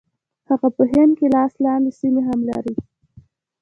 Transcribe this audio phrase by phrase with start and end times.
[0.49, 2.75] هغه په هند کې لاس لاندې سیمې هم لري.